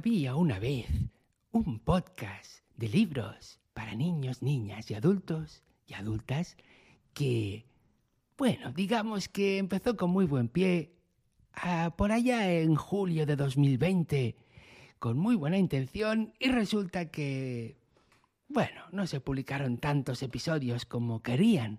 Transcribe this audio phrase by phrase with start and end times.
[0.00, 0.86] Había una vez
[1.52, 6.56] un podcast de libros para niños, niñas y adultos y adultas
[7.12, 7.66] que,
[8.38, 10.94] bueno, digamos que empezó con muy buen pie
[11.52, 14.36] ah, por allá en julio de 2020,
[14.98, 17.76] con muy buena intención y resulta que,
[18.48, 21.78] bueno, no se publicaron tantos episodios como querían,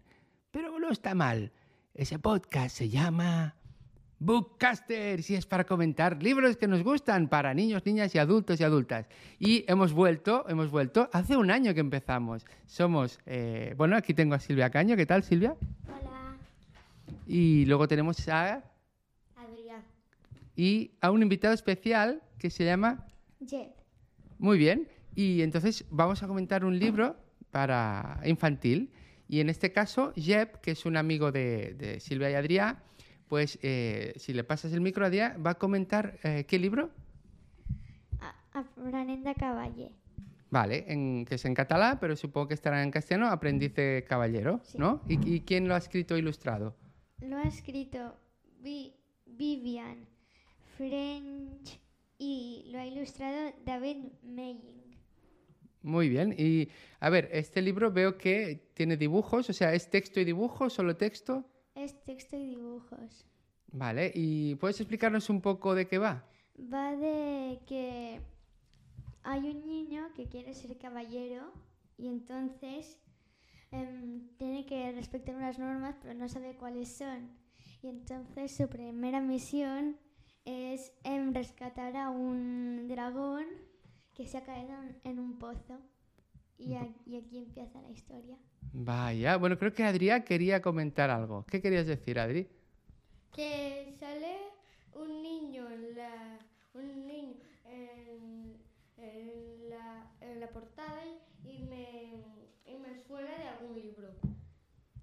[0.51, 1.53] pero no está mal.
[1.95, 3.55] Ese podcast se llama
[4.23, 8.63] Bookcaster, si es para comentar libros que nos gustan para niños, niñas y adultos y
[8.63, 9.07] adultas.
[9.39, 12.45] Y hemos vuelto, hemos vuelto, hace un año que empezamos.
[12.67, 15.55] Somos, eh, bueno, aquí tengo a Silvia Caño, ¿qué tal Silvia?
[15.87, 16.37] Hola,
[17.25, 18.63] Y luego tenemos a,
[19.35, 19.81] Adrián.
[20.55, 23.07] y a un invitado especial que se llama,
[23.43, 23.71] Jeb.
[24.37, 27.15] muy bien, y entonces vamos a comentar un libro
[27.49, 28.91] para infantil.
[29.27, 32.77] Y en este caso, Jeb, que es un amigo de, de Silvia y Adrián,
[33.31, 36.89] pues eh, si le pasas el micro a Adrián, va a comentar eh, qué libro.
[38.51, 39.91] Aprenent de cavaller.
[40.49, 44.59] Vale, en, que es en catalán, pero supongo que estará en castellano, Aprendiz de Caballero,
[44.65, 44.77] Sí.
[44.77, 45.01] ¿no?
[45.07, 46.75] ¿Y, y quién lo ha escrito e ilustrado?
[47.21, 48.17] Lo ha escrito
[48.59, 48.93] Vi-
[49.25, 50.05] Vivian
[50.75, 51.79] French
[52.17, 54.81] y lo ha ilustrado David Maying.
[55.83, 56.35] Muy bien.
[56.37, 56.67] Y,
[56.99, 60.97] a ver, este libro veo que tiene dibujos, o sea, ¿es texto y dibujo, solo
[60.97, 61.45] texto?
[61.75, 63.25] Es texto y dibujos.
[63.71, 66.25] Vale, ¿y puedes explicarnos un poco de qué va?
[66.71, 68.19] Va de que
[69.23, 71.51] hay un niño que quiere ser caballero
[71.97, 72.97] y entonces
[73.71, 77.29] em, tiene que respetar unas normas pero no sabe cuáles son.
[77.81, 79.97] Y entonces su primera misión
[80.43, 83.45] es em, rescatar a un dragón
[84.13, 85.79] que se ha caído en- en un pozo.
[86.57, 88.37] Y, a- y aquí empieza la historia.
[88.73, 91.45] Vaya, bueno, creo que Adrián quería comentar algo.
[91.49, 92.47] ¿Qué querías decir, Adri?
[93.31, 94.37] Que sale
[94.93, 96.39] un niño en la
[96.73, 98.57] un niño en,
[98.97, 101.01] en la, en la portada
[101.43, 102.13] y, y me,
[102.65, 104.09] y me suena de algún libro.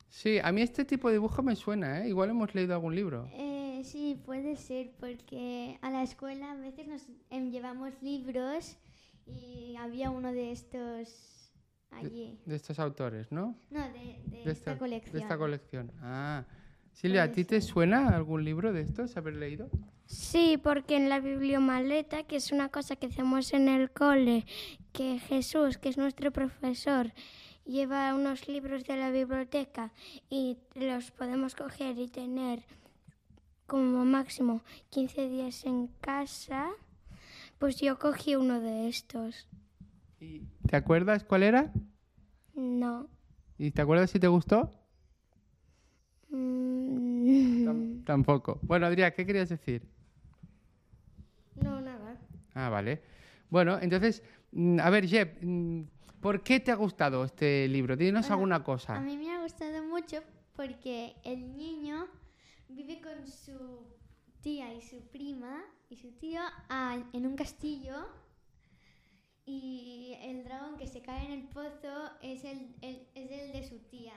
[0.09, 2.09] Sí, a mí este tipo de dibujo me suena, ¿eh?
[2.09, 3.29] Igual hemos leído algún libro.
[3.35, 8.79] Eh, sí, puede ser, porque a la escuela a veces nos em, llevamos libros
[9.27, 11.53] y había uno de estos
[11.91, 12.41] allí.
[12.47, 13.55] De estos autores, ¿no?
[13.71, 15.13] No, de, de De esta, colección.
[15.13, 15.93] De esta colección.
[16.01, 16.45] Ah.
[17.01, 19.71] Silvia, ¿a ti te suena algún libro de estos haber leído?
[20.07, 24.47] Sí, porque en la bibliomaleta, que es una cosa que hacemos en el cole,
[24.93, 27.13] que Jesús, que es nuestro profesor,
[27.65, 29.93] lleva unos libros de la biblioteca
[30.29, 32.65] y los podemos coger y tener
[33.69, 36.69] como máximo 15 días en casa,
[37.61, 39.47] pues yo cogí uno de estos.
[40.19, 41.73] ¿Y ¿Te acuerdas cuál era?
[42.57, 43.07] No.
[43.57, 44.78] ¿Y te acuerdas si te gustó?
[46.31, 48.59] Mm, Tam- Tampoco.
[48.63, 49.83] Bueno, Adrián, ¿qué querías decir?
[51.57, 52.17] No, nada.
[52.55, 53.03] Ah, vale.
[53.51, 54.23] Bueno, entonces,
[54.53, 55.83] mm, a ver, Jeb, mm,
[56.21, 57.97] ¿por qué te ha gustado este libro?
[57.97, 59.01] Dinos Bueno, alguna A cosa.
[59.01, 60.23] mí me ha gustado mucho
[60.55, 62.07] porque el niño
[62.69, 63.87] vive con su
[64.41, 66.41] tía y su prima y su tío
[67.13, 68.07] en un castillo
[69.47, 73.67] y el dragón que se cae en el pozo es el, el- es el de
[73.69, 74.13] su tía.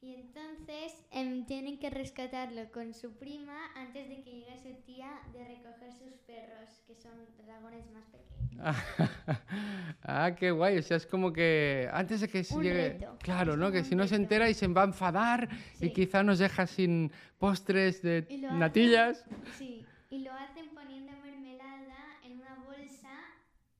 [0.00, 5.10] Y entonces em, tienen que rescatarlo con su prima antes de que llegue su tía
[5.32, 7.12] de recoger sus perros, que son
[7.44, 8.76] dragones más pequeños.
[10.04, 10.78] ah, qué guay.
[10.78, 12.90] O sea, es como que antes de que se Un llegue.
[12.90, 13.18] reto.
[13.22, 13.72] Claro, Es ¿no?
[13.72, 15.48] Que si no se entera y se va a enfadar
[15.80, 19.24] y quizá nos deja sin postres de hacen- natillas.
[19.58, 23.10] Sí, y lo hacen poniendo mermelada en una bolsa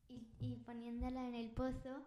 [0.09, 2.05] y, y poniéndola en el pozo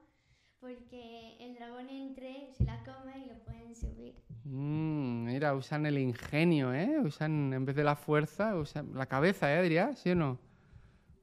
[0.61, 4.13] porque el dragón entre, se la come y lo pueden subir.
[4.43, 6.99] Mm, mira, usan el ingenio, ¿eh?
[7.03, 9.95] Usan, en vez de la fuerza, usan la cabeza, ¿eh, Adrián?
[9.95, 10.37] ¿Sí o no?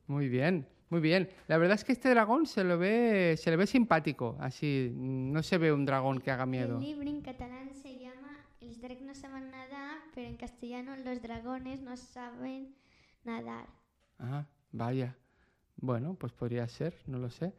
[0.09, 1.31] Muy bien, muy bien.
[1.47, 4.91] La verdad es que este dragón se lo ve, se le ve simpático, así.
[4.93, 6.78] No se ve un dragón que haga miedo.
[6.78, 11.23] El libro en catalán se llama Els dracs no saben nadar, pero en castellano los
[11.23, 12.75] dragones no saben
[13.23, 13.69] nadar.
[14.19, 15.17] Ah, vaya.
[15.76, 17.55] Bueno, pues podría ser, no lo sé.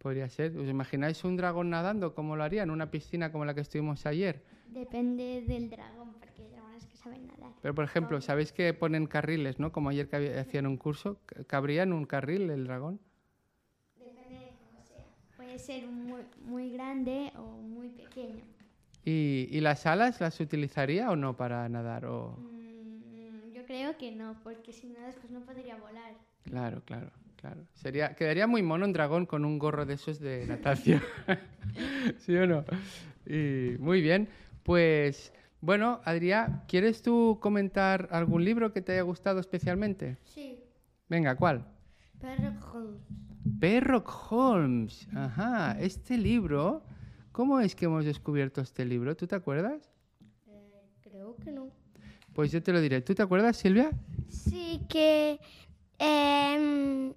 [0.00, 0.56] Podría ser.
[0.56, 2.14] ¿Os imagináis un dragón nadando?
[2.14, 2.62] ¿Cómo lo haría?
[2.62, 4.42] ¿En una piscina como la que estuvimos ayer?
[4.68, 7.52] Depende del dragón, porque hay dragones que saben nadar.
[7.60, 9.72] Pero, por ejemplo, ¿sabéis que ponen carriles, no?
[9.72, 11.20] Como ayer que había- hacían un curso.
[11.46, 12.98] ¿Cabría en un carril el dragón?
[13.98, 15.04] Depende de cómo sea.
[15.36, 18.42] Puede ser muy, muy grande o muy pequeño.
[19.04, 22.06] ¿Y, y las alas las utilizaría o no para nadar?
[22.06, 22.38] O...
[22.38, 26.14] Mm, yo creo que no, porque si no después no podría volar.
[26.44, 27.10] Claro, claro,
[27.40, 27.66] claro.
[27.74, 31.02] Sería, quedaría muy mono un dragón con un gorro de esos de natación.
[32.18, 32.64] ¿Sí o no?
[33.26, 34.28] Y muy bien.
[34.62, 40.18] Pues, bueno, Adrián, ¿quieres tú comentar algún libro que te haya gustado especialmente?
[40.24, 40.58] Sí.
[41.08, 41.66] Venga, ¿cuál?
[42.20, 43.00] Sherlock Holmes.
[43.60, 45.08] Sherlock Holmes.
[45.14, 46.82] Ajá, este libro,
[47.32, 49.16] ¿cómo es que hemos descubierto este libro?
[49.16, 49.90] ¿Tú te acuerdas?
[50.46, 51.70] Eh, creo que no.
[52.32, 53.00] Pues yo te lo diré.
[53.00, 53.90] ¿Tú te acuerdas, Silvia?
[54.28, 55.40] Sí, que
[55.98, 57.12] em,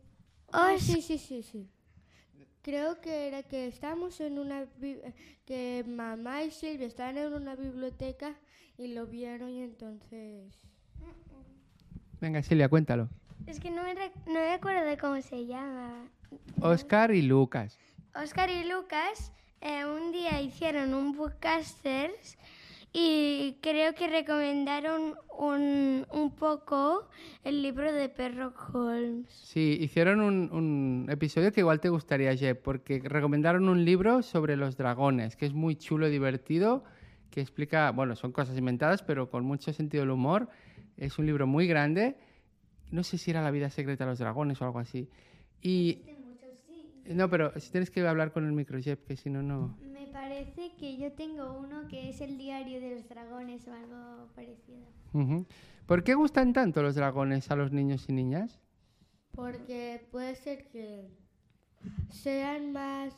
[0.53, 1.67] Ah, os- sí, sí, sí, sí.
[2.61, 4.65] Creo que era que estábamos en una...
[5.45, 8.35] que mamá y Silvia estaban en una biblioteca
[8.77, 10.53] y lo vieron y entonces...
[12.21, 13.09] Venga, Silvia, cuéntalo.
[13.47, 16.07] es que no me, re- no me acuerdo de cómo se llama.
[16.61, 17.77] Oscar y Lucas.
[18.15, 22.37] Oscar y Lucas eh, un día hicieron un bookcasters
[22.93, 27.09] y creo que recomendaron un, un poco
[27.43, 29.27] el libro de Perro Holmes.
[29.31, 34.55] Sí, hicieron un, un episodio que igual te gustaría, Jeb, porque recomendaron un libro sobre
[34.55, 36.83] los dragones, que es muy chulo y divertido,
[37.31, 40.49] que explica, bueno, son cosas inventadas, pero con mucho sentido del humor.
[40.95, 42.15] Es un libro muy grande.
[42.91, 45.09] No sé si era La vida secreta de los dragones o algo así.
[45.61, 46.12] Y...
[47.05, 49.77] No, pero si tienes que hablar con el micro, Jeb, que si no, no...
[49.81, 54.29] Me parece que yo tengo uno que es el diario de los dragones o algo
[54.35, 54.85] parecido.
[55.85, 58.59] ¿Por qué gustan tanto los dragones a los niños y niñas?
[59.31, 61.09] Porque puede ser que
[62.09, 63.13] sean más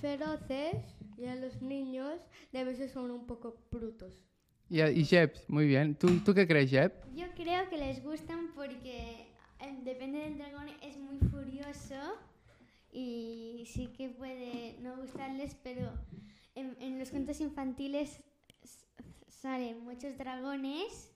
[0.00, 0.76] feroces
[1.16, 2.20] y a los niños
[2.52, 4.24] de veces son un poco brutos.
[4.68, 5.94] Y, y Jeb, muy bien.
[5.94, 6.92] ¿Tú, ¿Tú qué crees, Jeb?
[7.14, 9.28] Yo creo que les gustan porque
[9.60, 11.94] eh, depende del dragón, es muy furioso
[12.92, 15.90] y sí que puede no gustarles, pero
[16.54, 18.22] en, en los cuentos infantiles
[19.28, 21.12] salen muchos dragones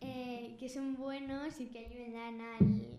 [0.00, 2.98] eh, que son buenos y que ayudan al,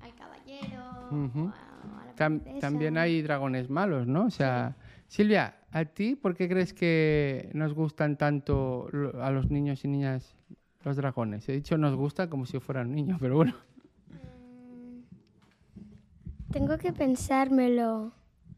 [0.00, 1.14] al caballero o
[1.48, 4.26] a, a la Tam- también hay dragones malos, ¿no?
[4.26, 4.76] O sea,
[5.06, 8.88] Silvia, ¿a ti por qué crees que nos gustan tanto
[9.20, 10.34] a los niños y niñas
[10.84, 11.48] los dragones?
[11.48, 13.54] He dicho nos gusta como si fueran niños, pero bueno.
[16.50, 18.12] Tengo que pensármelo.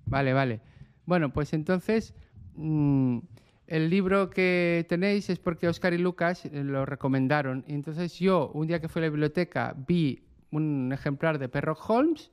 [0.06, 0.60] Vale, vale.
[1.06, 2.14] Bueno, pues entonces
[2.54, 3.18] mm,
[3.66, 7.64] el libro que tenéis es porque Oscar y Lucas eh, lo recomendaron.
[7.66, 11.76] Y entonces yo, un día que fui a la biblioteca, vi un ejemplar de Perro
[11.88, 12.30] Holmes,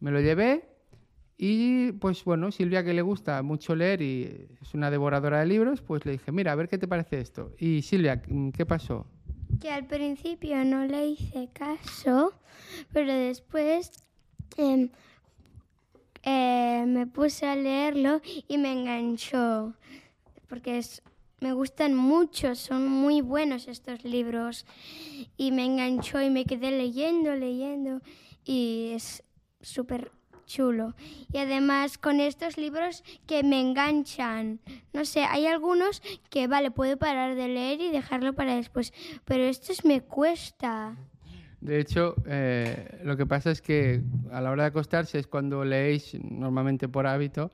[0.00, 0.68] me lo llevé
[1.36, 5.80] y pues bueno, Silvia que le gusta mucho leer y es una devoradora de libros,
[5.80, 7.52] pues le dije, mira, a ver qué te parece esto.
[7.58, 9.06] Y Silvia, mm, ¿qué pasó?
[9.60, 12.32] Que al principio no le hice caso,
[12.92, 14.07] pero después
[16.22, 19.74] eh, me puse a leerlo y me enganchó.
[20.48, 21.02] Porque es-
[21.40, 24.66] me gustan mucho, son muy buenos estos libros.
[25.36, 28.00] Y me enganchó y me quedé leyendo, leyendo.
[28.44, 29.22] Y es
[29.60, 30.10] súper
[30.46, 30.94] chulo.
[31.32, 34.60] Y además con estos libros que me enganchan.
[34.92, 38.92] No sé, hay algunos que, vale, puedo parar de leer y dejarlo para después.
[39.24, 40.96] Pero estos me cuesta.
[41.60, 45.64] De hecho, eh, lo que pasa es que a la hora de acostarse es cuando
[45.64, 47.52] leéis normalmente por hábito.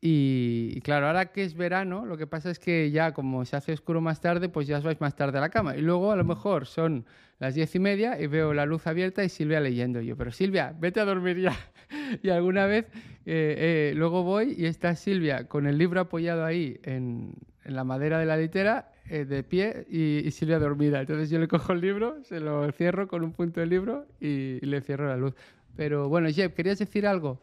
[0.00, 3.72] Y, claro, ahora que es verano, lo que pasa es que ya como se hace
[3.72, 5.76] oscuro más tarde, pues ya os vais más tarde a la cama.
[5.76, 7.06] Y luego a lo mejor son
[7.38, 10.00] las diez y media y veo la luz abierta y Silvia leyendo.
[10.00, 11.56] Yo, pero Silvia, vete a dormir ya.
[12.22, 12.86] y alguna vez
[13.24, 17.34] eh, eh, luego voy y está Silvia con el libro apoyado ahí en,
[17.66, 21.00] en la madera de la litera, eh, de pie, y, y Silvia dormida.
[21.00, 24.58] Entonces yo le cojo el libro, se lo cierro con un punto del libro y,
[24.62, 25.34] y le cierro la luz.
[25.76, 27.40] Pero bueno, Jeb, ¿querías decir algo?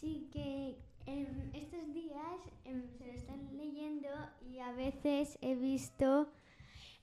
[0.00, 4.08] Sí, que em, estos días em, se lo están leyendo
[4.50, 6.28] y a veces he visto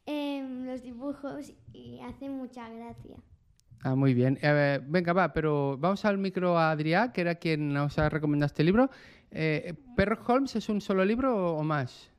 [0.06, 3.18] em, los dibujos y hace mucha gracia.
[3.84, 4.40] Ah, muy bien.
[4.42, 8.48] Eh, venga, va, pero vamos al micro a Adrià, que era quien nos ha recomendado
[8.48, 8.90] este libro.
[9.32, 12.13] Eh, ¿Perro Holmes es un solo libro o, o más?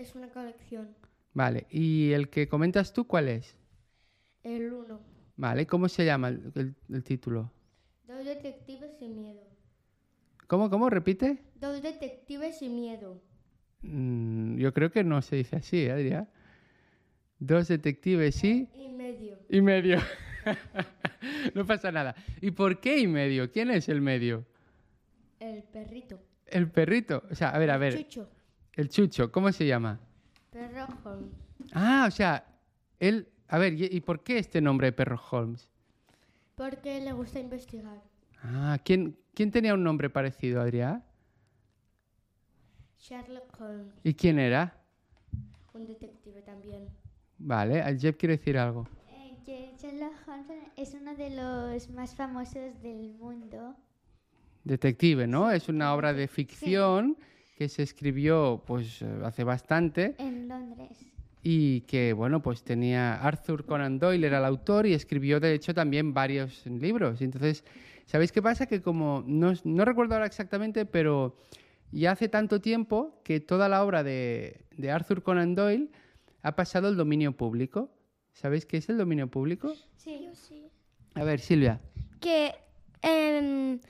[0.00, 0.88] Es una colección.
[1.34, 3.54] Vale, ¿y el que comentas tú cuál es?
[4.42, 4.98] El uno.
[5.36, 7.52] Vale, ¿cómo se llama el, el- el título?
[8.08, 9.42] Dos detectives y miedo.
[10.46, 10.88] ¿Cómo, cómo?
[10.88, 11.42] ¿Repite?
[11.56, 13.20] Dos detectives y miedo.
[13.82, 16.26] Mm, yo creo que no se dice así, ¿eh, Adrià.
[17.38, 18.68] Dos detectives y...
[18.74, 19.38] Y medio.
[19.50, 19.98] Y medio.
[21.54, 22.14] no pasa nada.
[22.40, 23.50] ¿Y por qué y medio?
[23.52, 24.46] ¿Quién es el medio?
[25.38, 26.18] El perrito.
[26.46, 27.22] El perrito.
[27.30, 27.96] O sea, a ver, a ver.
[27.98, 28.28] Chucho.
[28.74, 30.00] El chucho, ¿cómo se llama?
[30.50, 31.32] Perro Holmes.
[31.72, 32.44] Ah, o sea,
[32.98, 33.28] él...
[33.48, 35.68] A ver, ¿y, y por qué este nombre de Perro Holmes?
[36.54, 38.00] Porque le gusta investigar.
[38.42, 41.02] Ah, ¿quién, ¿quién tenía un nombre parecido, Adrià?
[42.98, 43.94] Sherlock Holmes.
[44.04, 44.76] ¿Y quién era?
[45.72, 46.88] Un detective también.
[47.38, 48.86] Vale, el Jeff quiere decir algo.
[49.08, 53.74] Eh, que Sherlock Holmes es uno de los más famosos del mundo.
[54.62, 55.50] Detective, ¿no?
[55.50, 57.16] Es una obra de ficción
[57.60, 60.14] que se escribió pues eh, hace bastante.
[60.16, 60.96] En Londres.
[61.42, 65.74] y que, bueno, pues tenía Arthur Conan Doyle, era el autor y escribió, de hecho,
[65.74, 67.20] también varios libros.
[67.20, 67.62] Entonces,
[68.06, 68.64] ¿sabéis qué pasa?
[68.64, 71.36] Que como, no, no recuerdo ahora exactamente, pero
[71.92, 75.90] ya hace tanto tiempo que toda la obra de, de Arthur Conan Doyle
[76.40, 77.90] ha pasado al dominio público.
[78.32, 79.74] ¿Sabéis qué es el dominio público?
[79.98, 80.30] Sí.
[81.14, 81.78] A ver, Silvia.
[82.20, 82.54] que
[83.02, 83.80] em,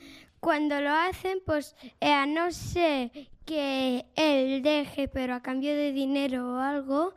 [0.40, 3.12] cuando lo hacen, pues eh, a no ser
[3.50, 7.14] que él deje, pero a cambio de dinero o algo,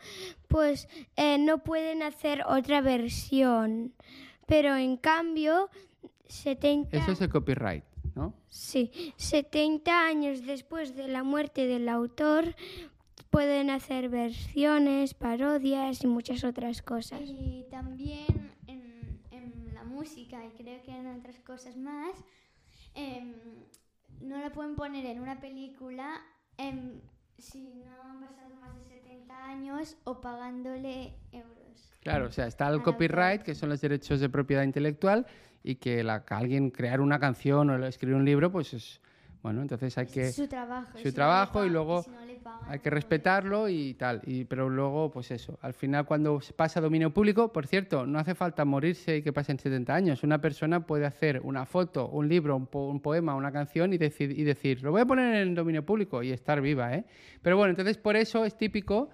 [0.48, 3.94] pues eh, no pueden hacer otra versión.
[4.48, 5.70] Pero en cambio,
[6.26, 7.84] 70, Eso es el copyright,
[8.16, 8.34] ¿no?
[8.50, 12.56] sí, 70 años después de la muerte del autor,
[13.30, 17.22] pueden hacer versiones, parodias y muchas otras cosas.
[17.26, 22.16] Y también en, en la música y creo que en otras cosas más,
[22.96, 23.36] em,
[24.22, 26.22] no la pueden poner en una película
[27.38, 31.94] si no han pasado más de 70 años o pagándole euros.
[32.02, 35.26] Claro, o sea, está el copyright, que son los derechos de propiedad intelectual,
[35.64, 39.02] y que la, que alguien crear una canción o escribir un libro, pues es,
[39.44, 40.32] bueno, entonces hay que...
[40.32, 40.98] Su trabajo.
[40.98, 44.46] su no trabajo y luego si no pagan, Hay que pues- respetarlo y tal, y,
[44.46, 48.18] pero luego, pues eso, al final cuando se pasa a dominio público, por cierto, no
[48.20, 50.24] hace falta morirse y que pasen 70 años.
[50.24, 53.98] Una persona puede hacer una foto, un libro, un, po- un poema, una canción y
[53.98, 57.04] decir, y decir, lo voy a poner en dominio público y estar viva, ¿eh?
[57.42, 59.10] Pero bueno, entonces por eso es típico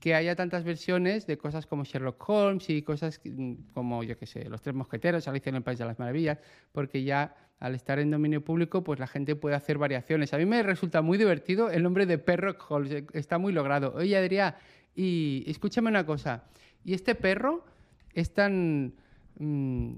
[0.00, 4.26] que haya tantas versiones de cosas como Sherlock Holmes y cosas mm, como, yo qué
[4.26, 6.38] sé, Los Tres Mosqueteros, Alicia en el País de las Maravillas,
[6.72, 10.34] porque ya al estar en dominio público, pues la gente puede hacer variaciones.
[10.34, 13.94] A mí me resulta muy divertido el nombre de Perro Holmes, eh, está muy logrado.
[13.94, 14.54] Oye, Adrián,
[14.94, 16.44] y escúchame una cosa,
[16.84, 17.64] ¿y este perro
[18.12, 18.94] es tan
[19.38, 19.92] mm,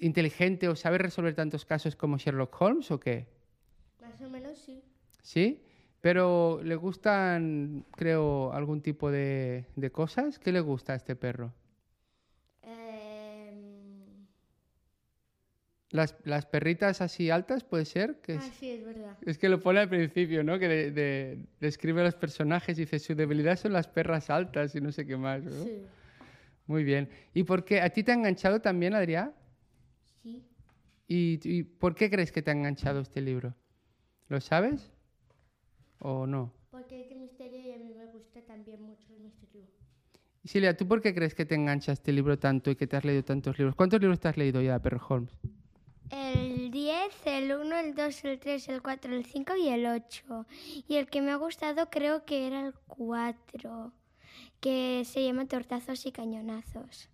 [0.00, 3.26] inteligente o sabe resolver tantos casos como Sherlock Holmes o qué?
[4.00, 4.82] Más o menos sí.
[5.22, 5.62] ¿Sí?
[6.02, 10.38] Pero le gustan, creo, algún tipo de, de cosas.
[10.38, 11.54] ¿Qué le gusta a este perro?
[12.62, 14.26] Em,
[15.90, 18.16] Las, las perritas así altas, puede ser.
[18.20, 19.16] Que es, Ah, sí, es verdad.
[19.24, 20.58] es que lo pone al principio, ¿no?
[20.58, 24.74] Que de- de- describe a los personajes y dice, su debilidad son las perras altas
[24.74, 25.42] y no sé qué más.
[25.44, 25.50] ¿no?
[25.64, 25.82] Sí.
[26.66, 27.08] Muy bien.
[27.34, 27.80] ¿Y por qué?
[27.80, 29.32] ¿A ti te ha enganchado también, Adrián?
[30.22, 30.44] Sí.
[31.06, 33.54] ¿Y, y por qué crees que te ha enganchado este libro?
[34.28, 34.90] ¿Lo sabes?
[36.04, 36.52] ¿O no?
[36.70, 39.66] Porque es misterio y a mí me gusta también mucho el misterio.
[40.42, 42.96] Y Silvia, ¿tú por qué crees que te engancha este libro tanto y que te
[42.96, 43.76] has leído tantos libros?
[43.76, 45.32] ¿Cuántos libros te has leído ya, Perro Holmes?
[46.10, 50.46] El 10, el 1, el 2, el 3, el 4, el 5 y el 8.
[50.88, 53.92] Y el que me ha gustado creo que era el 4,
[54.60, 57.08] que se llama Tortazos y Cañonazos.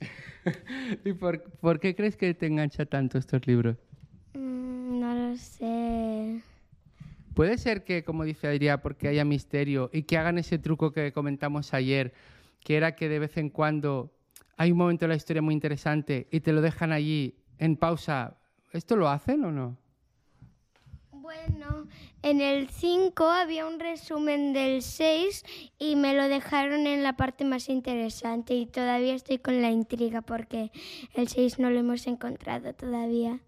[1.06, 3.78] ¿Y por, por qué crees que te engancha tanto estos libros?
[4.34, 6.15] Mm, no lo sé.
[7.36, 11.12] Puede ser que, como dice Adrián, porque haya misterio y que hagan ese truco que
[11.12, 12.14] comentamos ayer,
[12.60, 14.10] que era que de vez en cuando
[14.56, 18.38] hay un momento de la historia muy interesante y te lo dejan allí en pausa.
[18.72, 19.76] ¿Esto lo hacen o no?
[21.10, 21.86] Bueno,
[22.22, 25.44] en el 5 había un resumen del 6
[25.78, 30.22] y me lo dejaron en la parte más interesante y todavía estoy con la intriga
[30.22, 30.70] porque
[31.12, 33.40] el 6 no lo hemos encontrado todavía.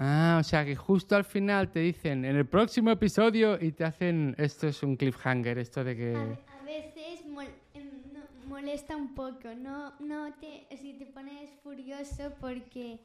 [0.00, 3.84] Ah, o sea que justo al final te dicen en el próximo episodio y te
[3.84, 8.96] hacen esto es un cliffhanger, esto de A, que a veces mol- em, no- molesta
[8.96, 13.00] un poco, no, no te, si te pones furioso porque,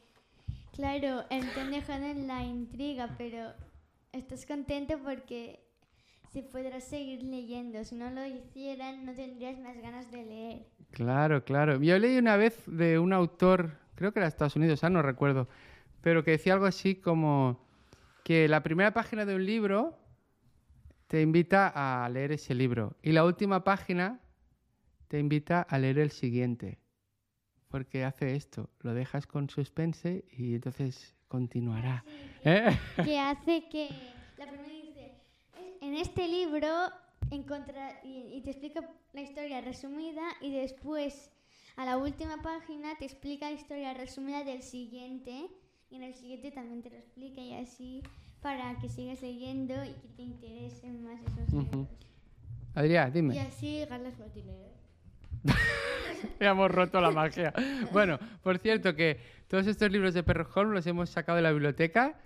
[0.75, 3.53] claro, te dejado en la intriga, pero
[4.11, 5.59] estás contento porque
[6.31, 7.83] si podrás seguir leyendo.
[7.83, 10.65] Si no lo hicieran, no tendrías más ganas de leer.
[10.91, 11.81] Claro, claro.
[11.81, 15.01] Yo leí una vez de un autor, creo que era de Estados Unidos, ah, no
[15.01, 15.47] recuerdo,
[16.03, 17.65] pero que decía algo así como
[18.25, 19.97] que la primera página de un libro
[21.07, 24.19] te invita a leer ese libro y la última página
[25.07, 26.77] te invita a leer el siguiente.
[27.69, 32.03] Porque hace esto, lo dejas con suspense y entonces continuará.
[32.43, 32.77] ¿Eh?
[33.03, 33.87] que hace que
[34.37, 35.13] la primera dice
[35.79, 36.67] en este libro
[37.31, 38.81] encontrar y, y te explica
[39.13, 41.31] la historia resumida y después
[41.77, 45.49] a la última página te explica la historia resumida del siguiente
[45.93, 48.01] y en el siguiente también te lo explica y así
[48.41, 51.63] para que sigas leyendo y que te interesen más esos Ujú.
[51.63, 51.87] libros.
[52.73, 53.39] Adrián, Y dime.
[53.41, 54.69] así ganas más dinero.
[56.39, 57.53] Ya hemos roto la magia.
[57.91, 61.51] Bueno, por cierto que todos estos libros de Perro Holmes los hemos sacado de la
[61.51, 62.17] biblioteca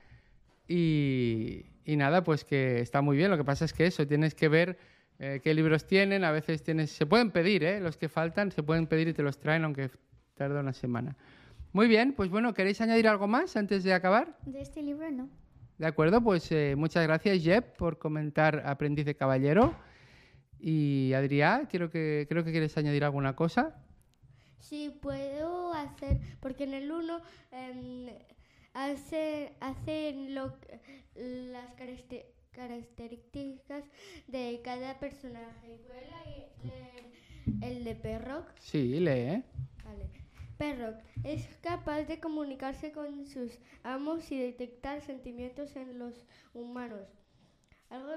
[0.68, 3.32] y, y nada, pues que está muy bien.
[3.32, 4.78] Lo que pasa es que eso, tienes que ver
[5.20, 6.24] eh, qué libros tienen.
[6.24, 7.80] A veces tienes, se pueden pedir, ¿eh?
[7.82, 9.90] los que faltan, se pueden pedir y te los traen, aunque
[10.36, 11.16] tarda una semana.
[11.74, 14.38] Muy bien, pues bueno, ¿queréis añadir algo más antes de acabar?
[14.46, 15.30] De este libro no.
[15.78, 19.76] De acuerdo, pues eh, muchas gracias, Jeb, por comentar Aprendiz de Caballero.
[20.60, 23.76] Y Adrián, quiero que, creo que quieres añadir alguna cosa.
[24.60, 27.22] Sí, puedo hacer, porque en el 1
[28.74, 30.54] hace, hacen lo,
[31.16, 33.84] las caracter- características
[34.28, 35.78] de cada personaje.
[35.86, 37.06] ¿Puedo leer
[37.62, 38.48] el de Perrock?
[38.60, 39.10] Sí, lee.
[39.12, 39.44] ¿eh?
[39.86, 40.10] Vale.
[40.58, 47.08] Perrock es capaz de comunicarse con sus amos y detectar sentimientos en los humanos,
[47.90, 48.12] algo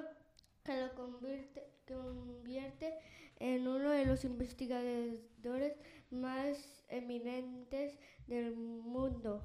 [0.65, 2.95] que lo convierte, convierte
[3.39, 5.77] en uno de los investigadores
[6.11, 9.43] más eminentes del mundo.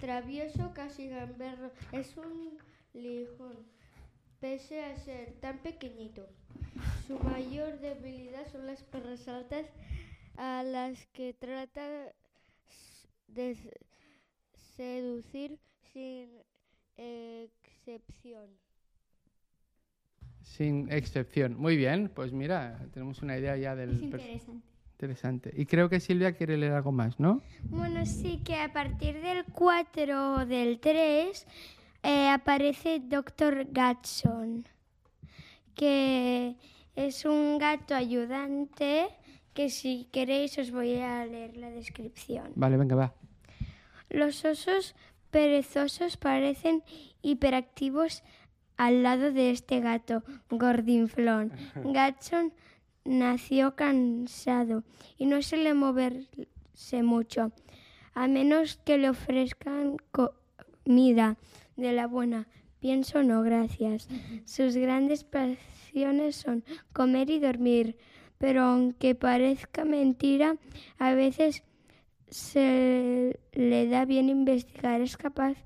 [0.00, 2.58] Travieso, casi gamberro, es un
[2.92, 3.66] lijón,
[4.40, 6.28] pese a ser tan pequeñito.
[7.06, 9.66] Su mayor debilidad son las perras altas
[10.36, 12.12] a las que trata
[13.28, 13.56] de
[14.76, 15.58] seducir
[15.92, 16.28] sin
[16.96, 18.50] excepción.
[20.42, 21.56] Sin excepción.
[21.58, 23.90] Muy bien, pues mira, tenemos una idea ya del...
[23.90, 24.76] Es interesante.
[24.96, 25.52] Interesante.
[25.54, 27.42] Y creo que Silvia quiere leer algo más, ¿no?
[27.64, 31.46] Bueno, sí que a partir del 4 o del 3
[32.02, 33.66] eh, aparece Dr.
[33.70, 34.64] Gatson,
[35.74, 36.56] que
[36.94, 39.08] es un gato ayudante
[39.56, 42.52] que si queréis os voy a leer la descripción.
[42.54, 43.14] Vale, venga, va.
[44.10, 44.94] Los osos
[45.30, 46.84] perezosos parecen
[47.22, 48.22] hiperactivos
[48.76, 51.52] al lado de este gato gordinflón.
[51.96, 52.52] Gatson
[53.06, 54.84] nació cansado
[55.16, 57.50] y no suele moverse mucho,
[58.12, 61.38] a menos que le ofrezcan comida
[61.76, 62.46] de la buena.
[62.78, 64.06] Pienso no, gracias.
[64.44, 67.96] Sus grandes pasiones son comer y dormir,
[68.38, 70.56] pero aunque parezca mentira,
[70.98, 71.62] a veces
[72.28, 75.00] se le da bien investigar.
[75.00, 75.56] Es capaz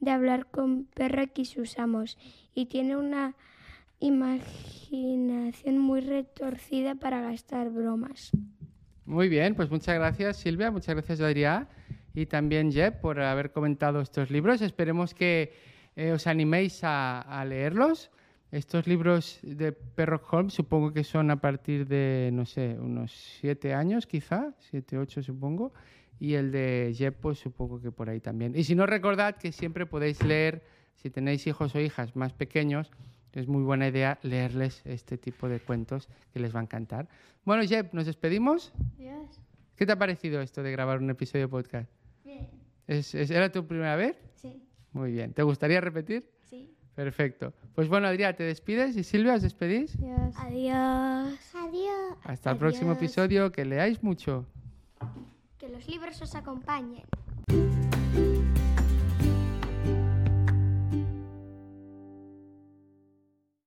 [0.00, 2.18] de hablar con Perrack y sus amos
[2.54, 3.34] y tiene una
[3.98, 8.30] imaginación muy retorcida para gastar bromas.
[9.04, 11.68] Muy bien, pues muchas gracias Silvia, muchas gracias Adrián
[12.12, 14.60] y también Jeb por haber comentado estos libros.
[14.62, 15.54] Esperemos que
[15.94, 18.10] eh, os animéis a leerlos.
[18.56, 23.74] Estos libros de Perrock Holmes supongo que son a partir de, no sé, unos siete
[23.74, 25.74] años quizá, siete, ocho supongo.
[26.18, 28.54] Y el de pues supongo que por ahí también.
[28.56, 30.62] Y si no recordad que siempre podéis leer,
[30.94, 32.90] si tenéis hijos o hijas más pequeños,
[33.34, 37.06] es muy buena idea leerles este tipo de cuentos que les va a encantar.
[37.44, 38.72] Bueno, Jeb, ¿nos despedimos?
[38.96, 39.38] Adiós.
[39.76, 41.90] ¿Qué te ha parecido esto de grabar un episodio de podcast?
[42.24, 42.48] Bien.
[42.86, 44.16] ¿Es, es- era tu primera vez?
[44.36, 44.62] Sí.
[44.94, 45.34] Muy bien.
[45.34, 46.30] ¿Te gustaría repetir?
[46.48, 46.72] Sí.
[46.96, 47.52] Perfecto.
[47.74, 48.96] Pues bueno, Adrián, ¿te despides?
[48.96, 49.94] ¿Y Silvia, os despedís?
[49.96, 50.34] Adiós.
[50.38, 51.54] Adiós.
[51.54, 52.16] Adiós.
[52.24, 53.52] Hasta el próximo episodio.
[53.52, 54.46] Que leáis mucho.
[55.58, 57.04] Que los libros os acompañen.